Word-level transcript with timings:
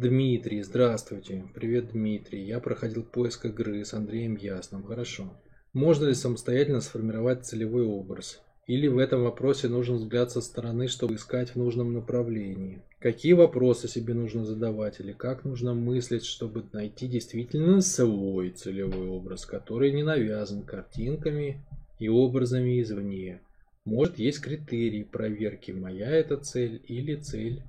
Дмитрий, 0.00 0.62
здравствуйте. 0.62 1.44
Привет, 1.54 1.90
Дмитрий. 1.90 2.42
Я 2.42 2.58
проходил 2.58 3.02
поиск 3.02 3.44
игры 3.44 3.84
с 3.84 3.92
Андреем 3.92 4.34
Ясным. 4.34 4.82
Хорошо. 4.82 5.38
Можно 5.74 6.06
ли 6.06 6.14
самостоятельно 6.14 6.80
сформировать 6.80 7.44
целевой 7.44 7.84
образ? 7.84 8.40
Или 8.66 8.88
в 8.88 8.96
этом 8.96 9.24
вопросе 9.24 9.68
нужен 9.68 9.96
взгляд 9.96 10.30
со 10.30 10.40
стороны, 10.40 10.88
чтобы 10.88 11.16
искать 11.16 11.50
в 11.50 11.56
нужном 11.56 11.92
направлении? 11.92 12.82
Какие 12.98 13.34
вопросы 13.34 13.88
себе 13.88 14.14
нужно 14.14 14.46
задавать 14.46 15.00
или 15.00 15.12
как 15.12 15.44
нужно 15.44 15.74
мыслить, 15.74 16.24
чтобы 16.24 16.64
найти 16.72 17.06
действительно 17.06 17.82
свой 17.82 18.52
целевой 18.52 19.06
образ, 19.06 19.44
который 19.44 19.92
не 19.92 20.02
навязан 20.02 20.62
картинками 20.62 21.62
и 21.98 22.08
образами 22.08 22.80
извне? 22.80 23.42
Может, 23.84 24.18
есть 24.18 24.40
критерии 24.40 25.02
проверки, 25.02 25.72
моя 25.72 26.08
это 26.08 26.38
цель 26.38 26.82
или 26.88 27.16
цель 27.16 27.62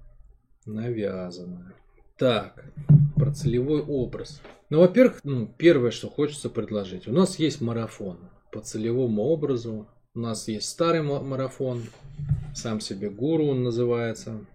навязанная. 0.66 1.76
Так, 2.22 2.64
про 3.16 3.32
целевой 3.32 3.82
образ. 3.82 4.44
Ну, 4.70 4.82
во-первых, 4.82 5.22
ну, 5.24 5.52
первое, 5.58 5.90
что 5.90 6.08
хочется 6.08 6.52
предложить. 6.52 7.08
У 7.08 7.12
нас 7.12 7.40
есть 7.40 7.62
марафон 7.62 8.20
по 8.52 8.60
целевому 8.60 9.24
образу. 9.24 9.88
У 10.14 10.20
нас 10.20 10.48
есть 10.48 10.70
старый 10.70 11.02
марафон, 11.02 11.82
сам 12.54 12.80
себе 12.80 13.10
гуру 13.10 13.48
он 13.48 13.64
называется. 13.64 14.46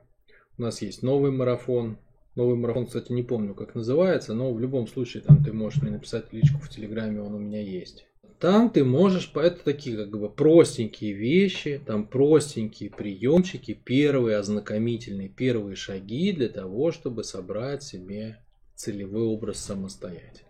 У 0.56 0.62
нас 0.62 0.80
есть 0.80 1.02
новый 1.02 1.32
марафон. 1.32 1.98
Новый 2.36 2.54
марафон, 2.54 2.86
кстати, 2.86 3.10
не 3.10 3.24
помню, 3.24 3.52
как 3.52 3.74
называется, 3.74 4.34
но 4.34 4.52
в 4.52 4.60
любом 4.60 4.86
случае 4.86 5.24
там 5.24 5.42
ты 5.42 5.52
можешь 5.52 5.82
мне 5.82 5.90
написать 5.90 6.32
личку 6.32 6.60
в 6.60 6.68
Телеграме, 6.68 7.20
он 7.20 7.34
у 7.34 7.40
меня 7.40 7.60
есть. 7.60 8.06
Там 8.38 8.68
ты 8.70 8.84
можешь, 8.84 9.30
это 9.34 9.64
такие 9.64 9.96
как 9.96 10.10
бы 10.10 10.28
простенькие 10.28 11.12
вещи, 11.12 11.80
там 11.84 12.06
простенькие 12.06 12.90
приемчики, 12.90 13.72
первые 13.72 14.36
ознакомительные, 14.36 15.30
первые 15.30 15.74
шаги 15.74 16.32
для 16.32 16.48
того, 16.48 16.92
чтобы 16.92 17.24
собрать 17.24 17.82
себе 17.82 18.44
целевой 18.74 19.24
образ 19.24 19.58
самостоятельно. 19.58 20.48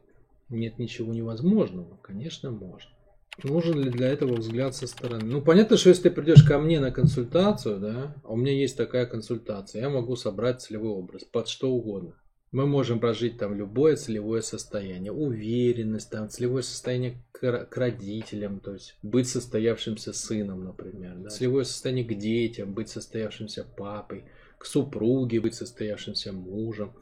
Нет 0.48 0.78
ничего 0.78 1.14
невозможного, 1.14 1.96
конечно, 2.02 2.50
можно. 2.50 2.90
Нужен 3.44 3.78
ли 3.78 3.90
для 3.90 4.08
этого 4.08 4.36
взгляд 4.36 4.74
со 4.74 4.86
стороны? 4.86 5.24
Ну, 5.24 5.42
понятно, 5.42 5.76
что 5.76 5.90
если 5.90 6.04
ты 6.04 6.10
придешь 6.10 6.42
ко 6.42 6.58
мне 6.58 6.80
на 6.80 6.90
консультацию, 6.90 7.78
да, 7.78 8.16
а 8.24 8.32
у 8.32 8.36
меня 8.36 8.52
есть 8.52 8.76
такая 8.76 9.06
консультация, 9.06 9.82
я 9.82 9.90
могу 9.90 10.16
собрать 10.16 10.62
целевой 10.62 10.90
образ 10.90 11.24
под 11.24 11.46
что 11.48 11.70
угодно. 11.70 12.14
Мы 12.56 12.66
можем 12.66 13.00
прожить 13.00 13.36
там 13.36 13.54
любое 13.54 13.96
целевое 13.96 14.40
состояние, 14.40 15.12
уверенность, 15.12 16.08
там 16.08 16.30
целевое 16.30 16.62
состояние 16.62 17.22
к, 17.30 17.66
к 17.66 17.76
родителям, 17.76 18.60
то 18.60 18.72
есть 18.72 18.96
быть 19.02 19.28
состоявшимся 19.28 20.14
сыном, 20.14 20.64
например, 20.64 21.16
да? 21.18 21.28
целевое 21.28 21.64
состояние 21.64 22.06
к 22.06 22.14
детям, 22.14 22.72
быть 22.72 22.88
состоявшимся 22.88 23.62
папой, 23.76 24.24
к 24.56 24.64
супруге, 24.64 25.38
быть 25.38 25.54
состоявшимся 25.54 26.32
мужем, 26.32 26.94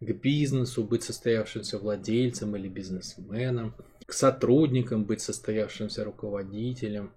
к 0.00 0.10
бизнесу, 0.12 0.82
быть 0.82 1.02
состоявшимся 1.02 1.76
владельцем 1.76 2.56
или 2.56 2.68
бизнесменом, 2.68 3.74
к 4.06 4.14
сотрудникам 4.14 5.04
быть 5.04 5.20
состоявшимся 5.20 6.04
руководителем, 6.04 7.12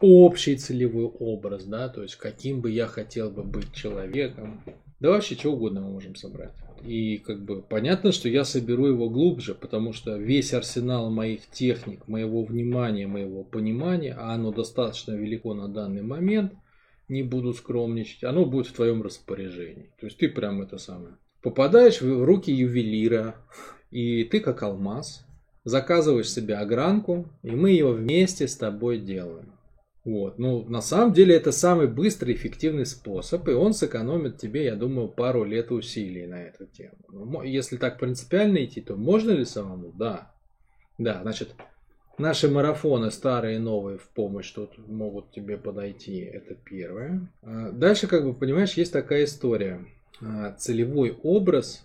общий 0.00 0.56
целевой 0.56 1.06
образ, 1.06 1.64
да, 1.64 1.88
то 1.88 2.04
есть 2.04 2.14
каким 2.14 2.60
бы 2.60 2.70
я 2.70 2.86
хотел 2.86 3.32
бы 3.32 3.42
быть 3.42 3.72
человеком. 3.72 4.62
Да 5.00 5.10
вообще 5.10 5.34
что 5.34 5.50
угодно 5.50 5.80
мы 5.80 5.90
можем 5.90 6.14
собрать. 6.14 6.52
И 6.84 7.18
как 7.18 7.44
бы 7.44 7.62
понятно, 7.62 8.10
что 8.10 8.28
я 8.28 8.44
соберу 8.44 8.86
его 8.86 9.08
глубже, 9.08 9.54
потому 9.54 9.92
что 9.92 10.16
весь 10.16 10.52
арсенал 10.52 11.10
моих 11.10 11.46
техник, 11.46 12.08
моего 12.08 12.44
внимания, 12.44 13.06
моего 13.06 13.44
понимания, 13.44 14.14
а 14.18 14.34
оно 14.34 14.52
достаточно 14.52 15.12
велико 15.12 15.54
на 15.54 15.68
данный 15.68 16.02
момент, 16.02 16.52
не 17.08 17.22
буду 17.22 17.52
скромничать, 17.52 18.24
оно 18.24 18.44
будет 18.44 18.66
в 18.66 18.72
твоем 18.72 19.02
распоряжении. 19.02 19.92
То 20.00 20.06
есть 20.06 20.18
ты 20.18 20.28
прям 20.28 20.62
это 20.62 20.78
самое. 20.78 21.14
Попадаешь 21.42 22.00
в 22.00 22.24
руки 22.24 22.50
ювелира, 22.50 23.36
и 23.90 24.24
ты 24.24 24.40
как 24.40 24.62
алмаз, 24.62 25.24
заказываешь 25.64 26.30
себе 26.30 26.56
огранку, 26.56 27.28
и 27.42 27.50
мы 27.50 27.70
ее 27.70 27.92
вместе 27.92 28.48
с 28.48 28.56
тобой 28.56 28.98
делаем. 28.98 29.51
Вот. 30.04 30.38
Ну, 30.38 30.64
на 30.68 30.80
самом 30.80 31.12
деле 31.12 31.36
это 31.36 31.52
самый 31.52 31.86
быстрый, 31.86 32.34
эффективный 32.34 32.86
способ, 32.86 33.46
и 33.48 33.52
он 33.52 33.72
сэкономит 33.72 34.38
тебе, 34.38 34.64
я 34.64 34.74
думаю, 34.74 35.08
пару 35.08 35.44
лет 35.44 35.70
усилий 35.70 36.26
на 36.26 36.42
эту 36.42 36.66
тему. 36.66 36.96
Ну, 37.08 37.42
если 37.42 37.76
так 37.76 38.00
принципиально 38.00 38.64
идти, 38.64 38.80
то 38.80 38.96
можно 38.96 39.30
ли 39.30 39.44
самому? 39.44 39.92
Да. 39.92 40.34
Да, 40.98 41.20
значит, 41.22 41.54
наши 42.18 42.48
марафоны, 42.48 43.10
старые 43.10 43.56
и 43.56 43.60
новые, 43.60 43.98
в 43.98 44.08
помощь 44.08 44.50
тут 44.50 44.76
могут 44.88 45.30
тебе 45.30 45.56
подойти, 45.56 46.18
это 46.18 46.54
первое. 46.54 47.28
А 47.42 47.70
дальше, 47.70 48.08
как 48.08 48.24
бы, 48.24 48.34
понимаешь, 48.34 48.74
есть 48.74 48.92
такая 48.92 49.24
история. 49.24 49.86
А, 50.20 50.52
целевой 50.52 51.16
образ 51.22 51.84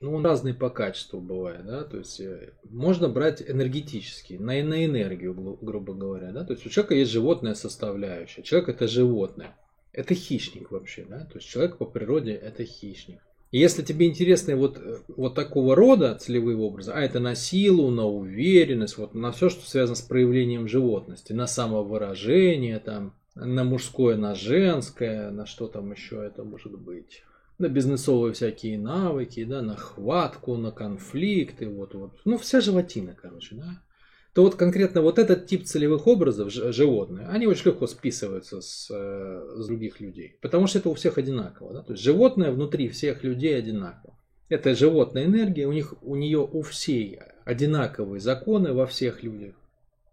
ну, 0.00 0.14
он 0.14 0.24
разный 0.24 0.54
по 0.54 0.70
качеству 0.70 1.20
бывает, 1.20 1.66
да, 1.66 1.84
то 1.84 1.98
есть 1.98 2.20
э, 2.20 2.52
можно 2.64 3.08
брать 3.08 3.42
энергетический, 3.42 4.38
на, 4.38 4.62
на 4.62 4.84
энергию, 4.84 5.34
гру, 5.34 5.58
грубо 5.60 5.94
говоря, 5.94 6.32
да, 6.32 6.44
то 6.44 6.52
есть 6.52 6.64
у 6.64 6.68
человека 6.68 6.94
есть 6.94 7.10
животная 7.10 7.54
составляющая, 7.54 8.42
человек 8.42 8.68
это 8.68 8.86
животное, 8.86 9.56
это 9.92 10.14
хищник 10.14 10.70
вообще, 10.70 11.04
да, 11.08 11.24
то 11.24 11.38
есть 11.38 11.48
человек 11.48 11.78
по 11.78 11.84
природе 11.84 12.32
это 12.32 12.64
хищник. 12.64 13.20
И 13.50 13.58
если 13.58 13.82
тебе 13.82 14.06
интересны 14.06 14.56
вот, 14.56 14.78
э, 14.78 14.98
вот 15.16 15.34
такого 15.34 15.74
рода 15.74 16.14
целевые 16.14 16.56
образы, 16.56 16.92
а 16.92 17.00
это 17.00 17.18
на 17.18 17.34
силу, 17.34 17.90
на 17.90 18.06
уверенность, 18.06 18.98
вот 18.98 19.14
на 19.14 19.32
все, 19.32 19.48
что 19.48 19.68
связано 19.68 19.96
с 19.96 20.02
проявлением 20.02 20.68
животности, 20.68 21.32
на 21.32 21.46
самовыражение, 21.46 22.78
там, 22.78 23.14
на 23.34 23.64
мужское, 23.64 24.16
на 24.16 24.34
женское, 24.34 25.30
на 25.30 25.46
что 25.46 25.66
там 25.66 25.92
еще 25.92 26.22
это 26.24 26.44
может 26.44 26.78
быть 26.78 27.22
на 27.58 27.68
бизнесовые 27.68 28.32
всякие 28.32 28.78
навыки, 28.78 29.44
да, 29.44 29.62
на 29.62 29.76
хватку, 29.76 30.56
на 30.56 30.70
конфликты, 30.70 31.68
вот, 31.68 31.94
вот. 31.94 32.20
Ну, 32.24 32.38
вся 32.38 32.60
животина, 32.60 33.16
короче, 33.20 33.56
да. 33.56 33.82
То 34.34 34.42
вот 34.42 34.54
конкретно 34.54 35.02
вот 35.02 35.18
этот 35.18 35.46
тип 35.46 35.64
целевых 35.64 36.06
образов, 36.06 36.52
животные, 36.52 37.26
они 37.26 37.48
очень 37.48 37.66
легко 37.66 37.88
списываются 37.88 38.60
с, 38.60 38.88
э, 38.88 39.48
с 39.56 39.66
других 39.66 40.00
людей. 40.00 40.38
Потому 40.40 40.68
что 40.68 40.78
это 40.78 40.90
у 40.90 40.94
всех 40.94 41.18
одинаково. 41.18 41.74
Да? 41.74 41.82
То 41.82 41.94
есть 41.94 42.04
животное 42.04 42.52
внутри 42.52 42.88
всех 42.88 43.24
людей 43.24 43.58
одинаково. 43.58 44.16
Это 44.48 44.76
животная 44.76 45.24
энергия, 45.24 45.66
у, 45.66 45.72
них, 45.72 45.94
у 46.02 46.14
нее 46.14 46.38
у 46.38 46.62
всей 46.62 47.18
одинаковые 47.44 48.20
законы 48.20 48.72
во 48.72 48.86
всех 48.86 49.24
людях. 49.24 49.56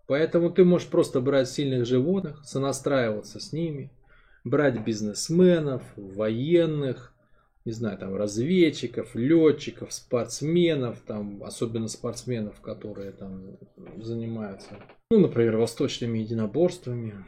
Поэтому 0.07 0.49
ты 0.49 0.63
можешь 0.63 0.87
просто 0.87 1.21
брать 1.21 1.49
сильных 1.49 1.85
животных, 1.85 2.43
сонастраиваться 2.45 3.39
с 3.39 3.53
ними, 3.53 3.91
брать 4.43 4.83
бизнесменов, 4.83 5.83
военных, 5.95 7.14
не 7.65 7.71
знаю, 7.71 7.97
там 7.97 8.15
разведчиков, 8.15 9.15
летчиков, 9.15 9.91
спортсменов, 9.91 11.01
там, 11.01 11.43
особенно 11.43 11.87
спортсменов, 11.87 12.61
которые 12.61 13.11
там 13.11 13.57
занимаются, 13.97 14.79
ну, 15.09 15.19
например, 15.19 15.57
восточными 15.57 16.19
единоборствами. 16.19 17.25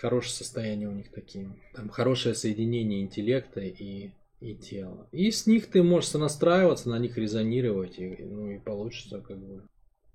Хорошее 0.00 0.34
состояние 0.34 0.88
у 0.88 0.92
них 0.92 1.10
такие. 1.10 1.56
Там 1.74 1.88
хорошее 1.88 2.34
соединение 2.34 3.02
интеллекта 3.02 3.60
и, 3.60 4.10
и 4.40 4.54
тела. 4.54 5.08
И 5.12 5.30
с 5.30 5.46
них 5.46 5.66
ты 5.66 5.82
можешь 5.82 6.10
сонастраиваться, 6.10 6.88
на 6.88 6.98
них 6.98 7.16
резонировать, 7.16 7.98
и, 7.98 8.16
ну, 8.20 8.50
и 8.50 8.58
получится 8.58 9.20
как 9.20 9.38
бы 9.38 9.62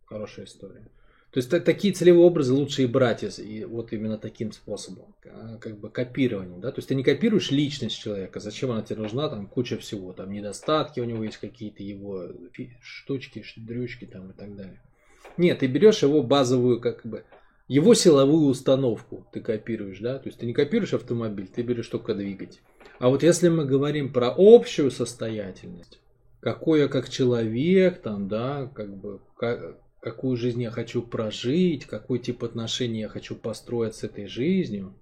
хорошая 0.05 0.45
история. 0.45 0.89
То 1.33 1.39
есть 1.39 1.49
такие 1.49 1.95
целевые 1.95 2.23
образы 2.23 2.53
лучше 2.53 2.83
и 2.83 2.85
брать 2.85 3.23
из, 3.23 3.39
и 3.39 3.65
вот 3.65 3.91
именно 3.91 4.19
таким 4.19 4.51
способом, 4.51 5.15
а, 5.25 5.57
как 5.57 5.79
бы 5.79 5.89
копированием. 5.89 6.61
Да? 6.61 6.71
То 6.71 6.77
есть 6.77 6.89
ты 6.89 6.95
не 6.95 7.03
копируешь 7.03 7.49
личность 7.49 7.97
человека, 7.97 8.39
зачем 8.39 8.69
она 8.69 8.83
тебе 8.83 9.01
нужна, 9.01 9.27
там 9.29 9.47
куча 9.47 9.79
всего, 9.79 10.13
там 10.13 10.31
недостатки 10.31 10.99
у 10.99 11.05
него 11.05 11.23
есть 11.23 11.37
какие-то 11.37 11.81
его 11.81 12.27
штучки, 12.81 13.43
дрючки 13.57 14.05
там 14.05 14.29
и 14.29 14.33
так 14.33 14.55
далее. 14.55 14.79
Нет, 15.37 15.59
ты 15.59 15.65
берешь 15.65 16.03
его 16.03 16.21
базовую, 16.21 16.79
как 16.79 17.03
бы, 17.03 17.23
его 17.67 17.95
силовую 17.95 18.45
установку 18.45 19.25
ты 19.33 19.39
копируешь, 19.41 19.97
да, 19.97 20.19
то 20.19 20.27
есть 20.27 20.37
ты 20.37 20.45
не 20.45 20.53
копируешь 20.53 20.93
автомобиль, 20.93 21.47
ты 21.47 21.63
берешь 21.63 21.87
только 21.87 22.13
двигатель. 22.13 22.61
А 22.99 23.09
вот 23.09 23.23
если 23.23 23.49
мы 23.49 23.65
говорим 23.65 24.13
про 24.13 24.31
общую 24.37 24.91
состоятельность, 24.91 25.99
какой 26.41 26.81
я 26.81 26.87
как 26.87 27.09
человек, 27.09 28.01
там, 28.01 28.27
да, 28.27 28.69
как 28.75 28.95
бы, 28.95 29.19
как, 29.35 29.79
какую 30.03 30.35
жизнь 30.35 30.61
я 30.61 30.69
хочу 30.69 31.01
прожить, 31.01 31.85
какой 31.85 32.19
тип 32.19 32.43
отношений 32.43 32.99
я 32.99 33.07
хочу 33.07 33.35
построить 33.35 33.95
с 33.95 34.03
этой 34.03 34.27
жизнью, 34.27 34.93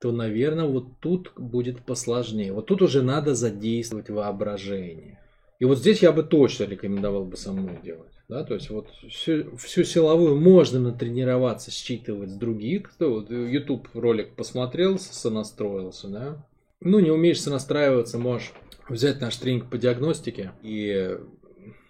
то, 0.00 0.12
наверное, 0.12 0.66
вот 0.66 1.00
тут 1.00 1.32
будет 1.36 1.80
посложнее. 1.80 2.52
Вот 2.52 2.66
тут 2.66 2.82
уже 2.82 3.02
надо 3.02 3.34
задействовать 3.34 4.10
воображение. 4.10 5.18
И 5.58 5.64
вот 5.64 5.78
здесь 5.78 6.02
я 6.02 6.12
бы 6.12 6.22
точно 6.22 6.64
рекомендовал 6.64 7.24
бы 7.24 7.36
самому 7.38 7.80
делать. 7.82 8.12
Да? 8.28 8.44
То 8.44 8.54
есть 8.54 8.68
вот 8.68 8.90
всю, 9.10 9.56
всю 9.56 9.82
силовую 9.82 10.38
можно 10.38 10.78
натренироваться, 10.78 11.70
считывать 11.70 12.30
с 12.30 12.34
других. 12.34 12.90
Кто 12.90 13.10
вот 13.10 13.30
YouTube 13.30 13.88
ролик 13.94 14.36
посмотрел, 14.36 14.98
сонастроился, 14.98 16.08
да? 16.08 16.46
Ну, 16.80 17.00
не 17.00 17.10
умеешь 17.10 17.40
сонастраиваться, 17.40 18.18
можешь 18.18 18.52
взять 18.90 19.20
наш 19.22 19.36
тренинг 19.36 19.70
по 19.70 19.78
диагностике 19.78 20.52
и 20.62 21.18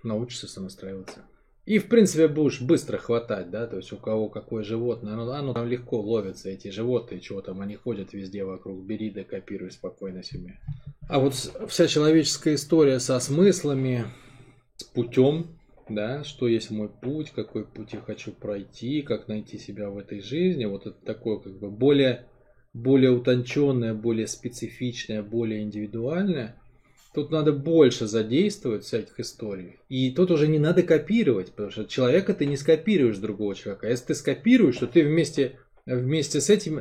научишься 0.05 0.47
сонастраиваться. 0.47 1.25
И, 1.69 1.79
в 1.79 1.89
принципе, 1.89 2.29
будешь 2.29 2.63
быстро 2.63 2.97
хватать, 2.97 3.51
да, 3.51 3.67
то 3.67 3.77
есть 3.77 3.93
у 3.93 3.99
кого 3.99 4.31
какое 4.31 4.65
животное, 4.65 5.13
оно, 5.13 5.31
оно 5.31 5.53
там 5.53 5.69
легко 5.69 6.01
ловится, 6.01 6.49
эти 6.49 6.69
животные, 6.69 7.21
чего 7.21 7.43
там, 7.43 7.61
они 7.61 7.75
ходят 7.75 8.15
везде 8.15 8.43
вокруг, 8.43 8.83
бери 8.87 9.11
да 9.11 9.23
копируй 9.23 9.71
спокойно 9.71 10.23
себе. 10.23 10.59
А 11.11 11.19
вот 11.19 11.35
вся 11.35 11.87
человеческая 11.87 12.55
история 12.55 12.99
со 13.01 13.21
смыслами, 13.21 14.07
с 14.77 14.85
путем, 14.85 15.59
да, 15.91 16.25
что 16.25 16.49
есть 16.49 16.71
мой 16.71 16.89
путь, 16.89 17.33
какой 17.33 17.67
путь 17.67 17.93
я 17.93 18.01
хочу 18.01 18.33
пройти, 18.33 19.03
как 19.03 19.29
найти 19.29 19.59
себя 19.59 19.91
в 19.91 19.99
этой 19.99 20.23
жизни, 20.23 20.65
вот 20.65 20.87
это 20.87 20.97
такое 21.05 21.39
как 21.39 21.59
бы 21.59 21.71
более, 21.71 22.29
более 22.73 23.11
утонченное, 23.11 23.93
более 23.93 24.27
специфичное, 24.27 25.23
более 25.23 25.61
индивидуальное– 25.61 26.57
Тут 27.15 27.31
надо 27.31 27.53
больше 27.53 28.07
задействовать 28.07 28.85
всяких 28.85 29.19
историй. 29.19 29.81
И 29.89 30.11
тут 30.11 30.31
уже 30.31 30.47
не 30.47 30.59
надо 30.59 30.83
копировать, 30.83 31.51
потому 31.53 31.71
что 31.71 31.85
человека 31.85 32.35
ты 32.35 32.47
не 32.47 32.57
скопируешь 32.57 33.17
другого 33.17 33.55
человека. 33.55 33.87
А 33.87 33.91
если 33.91 34.07
ты 34.07 34.15
скопируешь, 34.15 34.77
то 34.77 34.87
ты 34.87 35.03
вместе, 35.05 35.59
вместе 35.87 36.41
с 36.41 36.51
этим, 36.51 36.81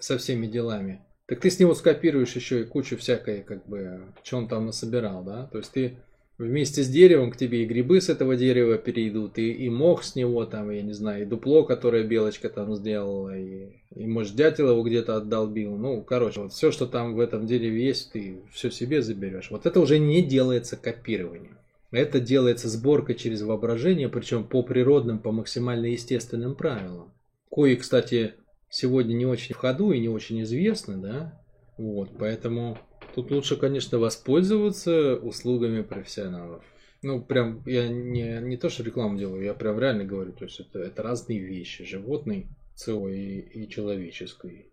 со 0.00 0.18
всеми 0.18 0.46
делами, 0.46 1.02
так 1.26 1.40
ты 1.40 1.50
с 1.50 1.58
него 1.60 1.74
скопируешь 1.74 2.34
еще 2.34 2.62
и 2.62 2.64
кучу 2.64 2.96
всякой, 2.96 3.42
как 3.42 3.66
бы, 3.66 4.00
что 4.22 4.38
он 4.38 4.48
там 4.48 4.66
насобирал, 4.66 5.22
да? 5.22 5.46
То 5.52 5.58
есть 5.58 5.72
ты 5.72 5.98
вместе 6.38 6.82
с 6.82 6.88
деревом 6.88 7.32
к 7.32 7.36
тебе 7.36 7.64
и 7.64 7.66
грибы 7.66 8.00
с 8.00 8.08
этого 8.08 8.36
дерева 8.36 8.78
перейдут, 8.78 9.38
и, 9.38 9.50
и 9.50 9.68
мох 9.68 10.04
с 10.04 10.14
него 10.14 10.46
там, 10.46 10.70
я 10.70 10.82
не 10.82 10.92
знаю, 10.92 11.22
и 11.22 11.26
дупло, 11.26 11.64
которое 11.64 12.04
белочка 12.04 12.48
там 12.48 12.74
сделала, 12.74 13.36
и, 13.36 13.72
и 13.94 14.06
может 14.06 14.36
дятел 14.36 14.70
его 14.70 14.82
где-то 14.82 15.16
отдолбил. 15.16 15.76
Ну, 15.76 16.02
короче, 16.02 16.40
вот 16.40 16.52
все, 16.52 16.70
что 16.70 16.86
там 16.86 17.14
в 17.14 17.20
этом 17.20 17.46
дереве 17.46 17.84
есть, 17.84 18.12
ты 18.12 18.40
все 18.52 18.70
себе 18.70 19.02
заберешь. 19.02 19.50
Вот 19.50 19.66
это 19.66 19.80
уже 19.80 19.98
не 19.98 20.22
делается 20.22 20.76
копированием. 20.76 21.58
Это 21.90 22.20
делается 22.20 22.68
сборка 22.68 23.14
через 23.14 23.42
воображение, 23.42 24.08
причем 24.08 24.44
по 24.44 24.62
природным, 24.62 25.18
по 25.18 25.32
максимально 25.32 25.86
естественным 25.86 26.54
правилам. 26.54 27.12
Кои, 27.48 27.76
кстати, 27.76 28.34
сегодня 28.68 29.14
не 29.14 29.26
очень 29.26 29.54
в 29.54 29.58
ходу 29.58 29.92
и 29.92 29.98
не 29.98 30.08
очень 30.08 30.42
известны, 30.42 30.98
да, 30.98 31.42
вот, 31.78 32.10
поэтому 32.18 32.78
Тут 33.14 33.30
лучше, 33.30 33.56
конечно, 33.56 33.98
воспользоваться 33.98 35.16
услугами 35.16 35.82
профессионалов. 35.82 36.64
Ну, 37.02 37.22
прям, 37.22 37.62
я 37.64 37.88
не, 37.88 38.40
не 38.40 38.56
то, 38.56 38.68
что 38.68 38.82
рекламу 38.82 39.18
делаю, 39.18 39.42
я 39.44 39.54
прям 39.54 39.78
реально 39.78 40.04
говорю, 40.04 40.32
то 40.32 40.44
есть 40.44 40.60
это, 40.60 40.80
это 40.80 41.02
разные 41.02 41.38
вещи, 41.38 41.84
животный 41.84 42.48
целый 42.74 43.18
и, 43.18 43.64
и 43.64 43.68
человеческий. 43.68 44.66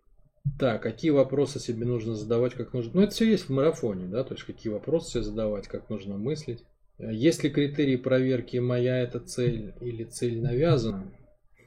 Так, 0.58 0.82
какие 0.82 1.10
вопросы 1.10 1.60
себе 1.60 1.86
нужно 1.86 2.14
задавать, 2.14 2.54
как 2.54 2.72
нужно... 2.72 2.92
Ну, 2.94 3.02
это 3.02 3.12
все 3.12 3.28
есть 3.28 3.44
в 3.44 3.52
марафоне, 3.52 4.06
да, 4.06 4.24
то 4.24 4.34
есть 4.34 4.44
какие 4.44 4.72
вопросы 4.72 5.10
себе 5.10 5.22
задавать, 5.22 5.68
как 5.68 5.90
нужно 5.90 6.16
мыслить. 6.16 6.64
Есть 6.98 7.44
ли 7.44 7.50
критерии 7.50 7.96
проверки 7.96 8.56
«моя 8.56 8.98
это 8.98 9.20
цель» 9.20 9.74
или 9.80 10.04
«цель 10.04 10.40
навязана»? 10.40 11.12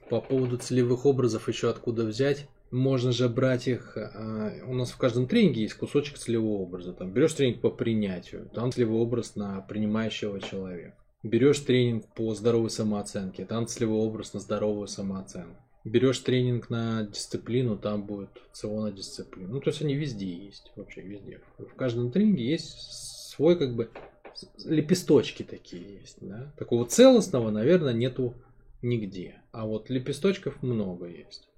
По 0.10 0.22
поводу 0.22 0.58
целевых 0.58 1.06
образов 1.06 1.48
еще 1.48 1.70
откуда 1.70 2.04
взять? 2.04 2.48
Можно 2.72 3.12
же 3.12 3.28
брать 3.30 3.68
их, 3.68 3.98
а, 3.98 4.52
у 4.68 4.74
нас 4.74 4.92
в 4.92 4.98
каждом 4.98 5.28
тренинге 5.28 5.62
есть 5.62 5.76
кусочек 5.76 6.18
целевого 6.18 6.62
образа. 6.62 6.94
Там 6.94 7.12
берешь 7.12 7.34
тренинг 7.34 7.62
по 7.62 7.70
принятию, 7.70 8.50
там 8.54 8.72
целевой 8.72 9.02
образ 9.02 9.36
на 9.36 9.62
принимающего 9.62 10.40
человека. 10.40 10.96
Берешь 11.24 11.60
тренинг 11.60 12.06
по 12.14 12.34
здоровой 12.34 12.70
самооценке, 12.70 13.46
там 13.46 13.68
целевой 13.68 14.00
образ 14.00 14.34
на 14.34 14.40
здоровую 14.40 14.88
самооценку. 14.88 15.62
Берешь 15.84 16.20
тренинг 16.20 16.70
на 16.70 17.04
дисциплину, 17.04 17.78
там 17.78 18.04
будет 18.04 18.30
ЦО 18.54 18.82
на 18.82 18.92
дисциплину. 18.92 19.56
Ну, 19.56 19.60
то 19.62 19.70
есть 19.70 19.82
они 19.82 19.96
везде 19.96 20.28
есть, 20.28 20.72
вообще 20.76 21.02
везде. 21.02 21.42
В 21.58 21.74
каждом 21.76 22.12
тренинге 22.12 22.46
есть 22.46 23.30
свой 23.32 23.58
как 23.58 23.76
бы 23.76 23.90
лепесточки 24.66 25.44
такие 25.44 26.00
есть. 26.02 26.18
Да? 26.22 26.54
Такого 26.58 26.86
целостного, 26.86 27.50
наверное, 27.50 27.94
нету 27.94 28.34
нигде. 28.82 29.42
А 29.52 29.66
вот 29.66 29.90
лепесточков 29.90 30.62
много 30.62 31.08
есть. 31.08 31.50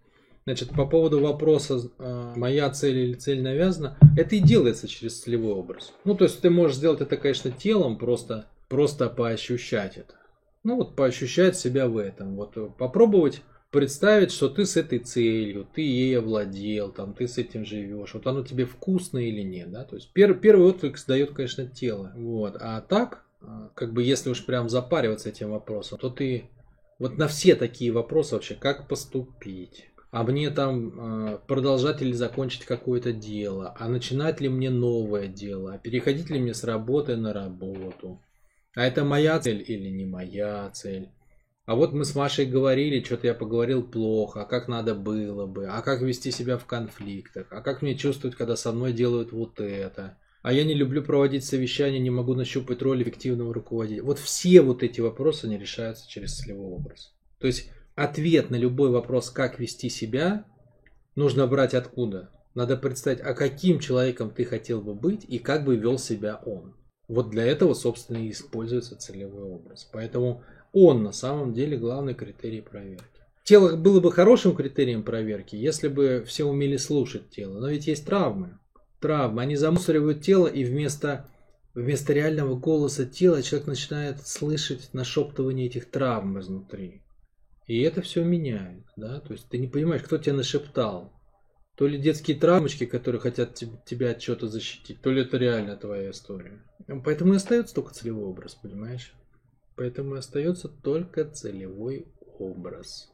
Значит, 0.45 0.69
по 0.69 0.85
поводу 0.85 1.19
вопроса, 1.19 1.89
а, 1.99 2.33
моя 2.35 2.69
цель 2.71 2.97
или 2.97 3.13
цель 3.13 3.41
навязана, 3.41 3.97
это 4.17 4.35
и 4.35 4.39
делается 4.39 4.87
через 4.87 5.21
целевой 5.21 5.53
образ. 5.53 5.93
Ну, 6.03 6.15
то 6.15 6.25
есть 6.25 6.41
ты 6.41 6.49
можешь 6.49 6.77
сделать 6.77 7.01
это, 7.01 7.17
конечно, 7.17 7.51
телом, 7.51 7.97
просто, 7.97 8.47
просто 8.67 9.09
поощущать 9.09 9.97
это. 9.97 10.15
Ну, 10.63 10.77
вот 10.77 10.95
поощущать 10.95 11.57
себя 11.57 11.87
в 11.87 11.97
этом. 11.97 12.35
Вот 12.35 12.77
попробовать 12.77 13.41
представить, 13.71 14.31
что 14.31 14.49
ты 14.49 14.65
с 14.65 14.77
этой 14.77 14.99
целью, 14.99 15.65
ты 15.73 15.81
ей 15.81 16.19
овладел, 16.19 16.91
там, 16.91 17.13
ты 17.13 17.27
с 17.27 17.37
этим 17.37 17.65
живешь, 17.65 18.13
вот 18.13 18.27
оно 18.27 18.43
тебе 18.43 18.65
вкусно 18.65 19.17
или 19.17 19.41
нет, 19.41 19.71
да, 19.71 19.85
то 19.85 19.95
есть 19.95 20.11
пер, 20.11 20.33
первый 20.33 20.67
отклик 20.67 20.97
дает, 21.07 21.31
конечно, 21.31 21.65
тело, 21.65 22.11
вот, 22.15 22.57
а 22.59 22.81
так, 22.81 23.23
а, 23.41 23.71
как 23.73 23.93
бы 23.93 24.03
если 24.03 24.29
уж 24.29 24.45
прям 24.45 24.69
запариваться 24.69 25.29
этим 25.29 25.51
вопросом, 25.51 25.97
то 25.97 26.09
ты 26.09 26.49
вот 26.99 27.17
на 27.17 27.27
все 27.27 27.55
такие 27.55 27.91
вопросы 27.91 28.35
вообще, 28.35 28.55
как 28.55 28.87
поступить, 28.87 29.89
а 30.11 30.23
мне 30.23 30.49
там 30.49 31.33
э, 31.33 31.39
продолжать 31.47 32.01
или 32.01 32.11
закончить 32.11 32.65
какое-то 32.65 33.13
дело, 33.13 33.75
а 33.79 33.87
начинать 33.87 34.41
ли 34.41 34.49
мне 34.49 34.69
новое 34.69 35.27
дело, 35.27 35.73
а 35.73 35.77
переходить 35.77 36.29
ли 36.29 36.39
мне 36.39 36.53
с 36.53 36.65
работы 36.65 37.15
на 37.15 37.33
работу. 37.33 38.21
А 38.75 38.85
это 38.85 39.05
моя 39.05 39.39
цель 39.39 39.63
или 39.65 39.89
не 39.89 40.05
моя 40.05 40.69
цель. 40.71 41.09
А 41.65 41.75
вот 41.75 41.93
мы 41.93 42.03
с 42.03 42.15
Машей 42.15 42.45
говорили, 42.45 43.03
что-то 43.03 43.27
я 43.27 43.33
поговорил 43.33 43.83
плохо, 43.83 44.41
а 44.41 44.45
как 44.45 44.67
надо 44.67 44.95
было 44.95 45.45
бы, 45.45 45.67
а 45.67 45.81
как 45.81 46.01
вести 46.01 46.31
себя 46.31 46.57
в 46.57 46.65
конфликтах, 46.65 47.47
а 47.49 47.61
как 47.61 47.81
мне 47.81 47.95
чувствовать, 47.95 48.35
когда 48.35 48.57
со 48.57 48.73
мной 48.73 48.91
делают 48.91 49.31
вот 49.31 49.61
это. 49.61 50.17
А 50.41 50.51
я 50.51 50.63
не 50.65 50.73
люблю 50.73 51.03
проводить 51.03 51.45
совещания, 51.45 51.99
не 51.99 52.09
могу 52.09 52.33
нащупать 52.33 52.81
роль 52.81 53.03
эффективного 53.03 53.53
руководителя. 53.53 54.03
Вот 54.03 54.19
все 54.19 54.61
вот 54.61 54.83
эти 54.83 54.99
вопросы 54.99 55.47
не 55.47 55.57
решаются 55.57 56.09
через 56.09 56.35
целевой 56.35 56.73
образ. 56.73 57.13
То 57.39 57.47
есть 57.47 57.69
ответ 57.95 58.49
на 58.49 58.55
любой 58.55 58.89
вопрос, 58.89 59.29
как 59.29 59.59
вести 59.59 59.89
себя, 59.89 60.45
нужно 61.15 61.47
брать 61.47 61.73
откуда? 61.73 62.29
Надо 62.53 62.75
представить, 62.75 63.21
а 63.21 63.33
каким 63.33 63.79
человеком 63.79 64.29
ты 64.29 64.43
хотел 64.43 64.81
бы 64.81 64.93
быть 64.93 65.23
и 65.27 65.39
как 65.39 65.63
бы 65.63 65.77
вел 65.77 65.97
себя 65.97 66.41
он. 66.45 66.75
Вот 67.07 67.29
для 67.29 67.45
этого, 67.45 67.73
собственно, 67.73 68.17
и 68.17 68.31
используется 68.31 68.97
целевой 68.97 69.43
образ. 69.43 69.89
Поэтому 69.91 70.43
он 70.73 71.03
на 71.03 71.11
самом 71.11 71.53
деле 71.53 71.77
главный 71.77 72.13
критерий 72.13 72.61
проверки. 72.61 73.05
Тело 73.43 73.75
было 73.75 73.99
бы 73.99 74.11
хорошим 74.11 74.55
критерием 74.55 75.03
проверки, 75.03 75.55
если 75.55 75.87
бы 75.87 76.23
все 76.25 76.45
умели 76.45 76.77
слушать 76.77 77.29
тело. 77.29 77.59
Но 77.59 77.69
ведь 77.69 77.87
есть 77.87 78.05
травмы. 78.05 78.59
Травмы. 78.99 79.41
Они 79.41 79.55
замусоривают 79.55 80.21
тело, 80.21 80.47
и 80.47 80.63
вместо, 80.63 81.27
вместо 81.73 82.13
реального 82.13 82.55
голоса 82.55 83.05
тела 83.05 83.41
человек 83.41 83.67
начинает 83.67 84.25
слышать 84.25 84.93
нашептывание 84.93 85.65
этих 85.65 85.89
травм 85.89 86.39
изнутри. 86.39 87.01
И 87.67 87.81
это 87.81 88.01
все 88.01 88.23
меняет, 88.23 88.83
да, 88.97 89.19
то 89.19 89.33
есть 89.33 89.47
ты 89.49 89.57
не 89.57 89.67
понимаешь, 89.67 90.03
кто 90.03 90.17
тебя 90.17 90.33
нашептал. 90.33 91.13
То 91.75 91.87
ли 91.87 91.97
детские 91.97 92.37
травмочки, 92.37 92.85
которые 92.85 93.21
хотят 93.21 93.55
тебя 93.85 94.11
от 94.11 94.19
чего-то 94.19 94.47
защитить, 94.47 95.01
то 95.01 95.09
ли 95.09 95.21
это 95.21 95.37
реально 95.37 95.77
твоя 95.77 96.11
история. 96.11 96.61
Поэтому 97.05 97.33
и 97.33 97.37
остается 97.37 97.73
только 97.73 97.93
целевой 97.93 98.25
образ, 98.25 98.55
понимаешь? 98.55 99.13
Поэтому 99.75 100.15
и 100.15 100.19
остается 100.19 100.67
только 100.67 101.25
целевой 101.25 102.07
образ. 102.37 103.11